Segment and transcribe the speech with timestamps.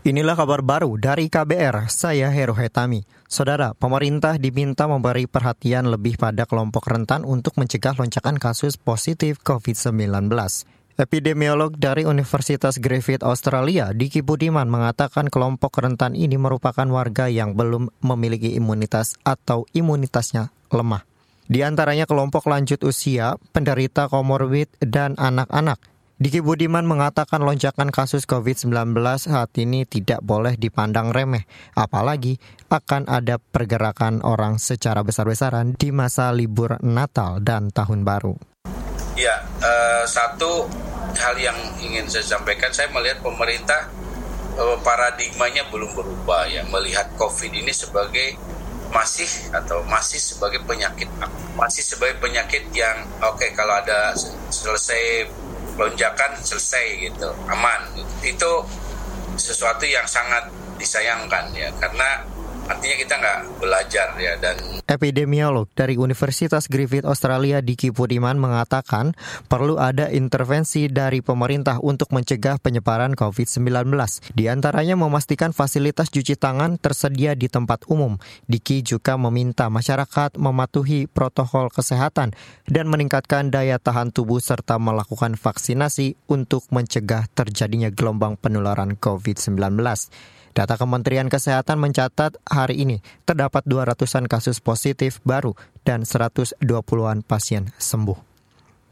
[0.00, 3.04] Inilah kabar baru dari KBR, saya Heru Hetami.
[3.28, 10.32] Saudara, pemerintah diminta memberi perhatian lebih pada kelompok rentan untuk mencegah lonjakan kasus positif COVID-19.
[10.96, 17.92] Epidemiolog dari Universitas Griffith Australia, Diki Budiman mengatakan kelompok rentan ini merupakan warga yang belum
[18.00, 21.04] memiliki imunitas atau imunitasnya lemah.
[21.44, 25.89] Di antaranya kelompok lanjut usia, penderita komorbid, dan anak-anak.
[26.20, 32.36] Diki Budiman mengatakan lonjakan kasus COVID-19 saat ini tidak boleh dipandang remeh, apalagi
[32.68, 38.36] akan ada pergerakan orang secara besar-besaran di masa libur Natal dan Tahun Baru.
[39.16, 40.68] Ya, uh, satu
[41.16, 43.88] hal yang ingin saya sampaikan, saya melihat pemerintah
[44.60, 48.36] uh, paradigmanya belum berubah ya, melihat COVID ini sebagai
[48.92, 51.08] masih atau masih sebagai penyakit
[51.54, 54.12] masih sebagai penyakit yang oke okay, kalau ada
[54.50, 55.30] selesai
[55.78, 57.80] lonjakan selesai gitu aman.
[58.24, 58.64] Itu
[59.36, 62.24] sesuatu yang sangat disayangkan ya karena
[62.70, 64.54] artinya kita nggak belajar ya dan
[64.86, 69.18] epidemiolog dari Universitas Griffith Australia Diki Pudiman mengatakan
[69.50, 73.90] perlu ada intervensi dari pemerintah untuk mencegah penyebaran COVID-19
[74.38, 78.14] di antaranya memastikan fasilitas cuci tangan tersedia di tempat umum.
[78.46, 82.30] Diki juga meminta masyarakat mematuhi protokol kesehatan
[82.70, 89.58] dan meningkatkan daya tahan tubuh serta melakukan vaksinasi untuk mencegah terjadinya gelombang penularan COVID-19
[90.50, 95.54] Data Kementerian Kesehatan mencatat hari ini terdapat 200-an kasus positif baru
[95.86, 98.30] dan 120-an pasien sembuh.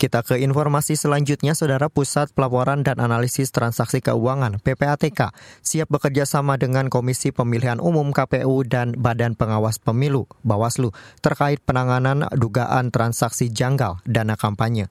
[0.00, 5.28] Kita ke informasi selanjutnya, Saudara Pusat Pelaporan dan Analisis Transaksi Keuangan (PPATK)
[5.60, 12.24] siap bekerja sama dengan Komisi Pemilihan Umum KPU dan Badan Pengawas Pemilu (Bawaslu) terkait penanganan
[12.32, 14.88] dugaan transaksi janggal dana kampanye.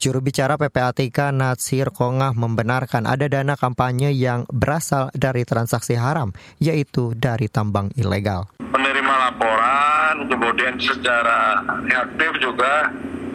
[0.00, 7.12] Juru bicara PPATK Natsir Kongah membenarkan ada dana kampanye yang berasal dari transaksi haram, yaitu
[7.12, 8.48] dari tambang ilegal.
[8.64, 12.88] Menerima laporan, kemudian secara reaktif juga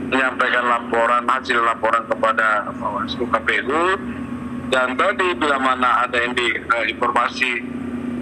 [0.09, 3.85] menyampaikan laporan hasil laporan kepada Bawaslu KPU
[4.73, 7.61] dan tadi bila mana ada indi, uh, informasi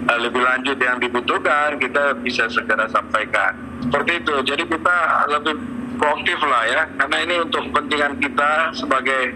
[0.04, 3.56] uh, lebih lanjut yang dibutuhkan kita bisa segera sampaikan.
[3.88, 4.34] Seperti itu.
[4.52, 4.96] Jadi kita
[5.32, 9.32] lebih proaktif lah ya karena ini untuk kepentingan kita sebagai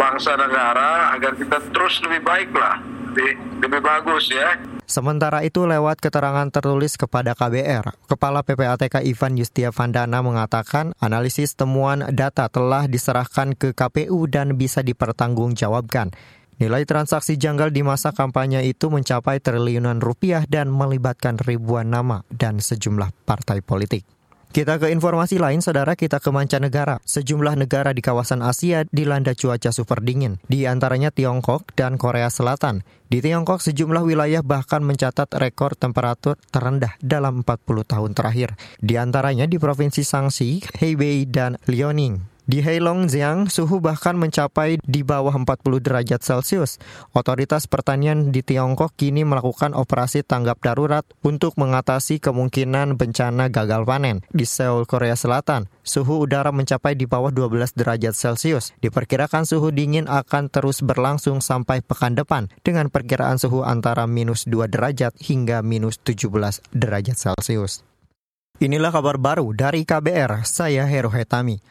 [0.00, 2.80] bangsa negara agar kita terus lebih baik lah
[3.12, 9.72] lebih, lebih bagus ya Sementara itu lewat keterangan tertulis kepada KBR, Kepala PPATK Ivan Yustia
[9.72, 16.12] Vandana mengatakan analisis temuan data telah diserahkan ke KPU dan bisa dipertanggungjawabkan.
[16.60, 22.60] Nilai transaksi janggal di masa kampanye itu mencapai triliunan rupiah dan melibatkan ribuan nama dan
[22.60, 24.04] sejumlah partai politik.
[24.52, 27.00] Kita ke informasi lain, saudara kita ke mancanegara.
[27.08, 32.84] Sejumlah negara di kawasan Asia dilanda cuaca super dingin, di antaranya Tiongkok dan Korea Selatan.
[33.08, 38.52] Di Tiongkok, sejumlah wilayah bahkan mencatat rekor temperatur terendah dalam 40 tahun terakhir.
[38.76, 42.31] Di antaranya di Provinsi Shanxi, Hebei, dan Liaoning.
[42.42, 46.82] Di Heilongjiang, suhu bahkan mencapai di bawah 40 derajat Celcius.
[47.14, 54.26] Otoritas pertanian di Tiongkok kini melakukan operasi tanggap darurat untuk mengatasi kemungkinan bencana gagal panen.
[54.34, 58.74] Di Seoul, Korea Selatan, suhu udara mencapai di bawah 12 derajat Celcius.
[58.82, 64.66] Diperkirakan suhu dingin akan terus berlangsung sampai pekan depan dengan perkiraan suhu antara minus 2
[64.66, 66.26] derajat hingga minus 17
[66.74, 67.86] derajat Celcius.
[68.58, 71.62] Inilah kabar baru dari KBR, saya Hero Hetami.